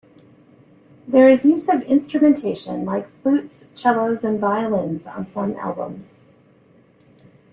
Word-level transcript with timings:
There 1.07 1.29
is 1.29 1.45
use 1.45 1.69
of 1.69 1.83
instrumentation 1.83 2.85
like 2.85 3.07
flutes, 3.07 3.65
cellos 3.75 4.23
and 4.23 4.39
violins 4.39 5.05
on 5.05 5.27
some 5.27 5.55
albums. 5.57 6.15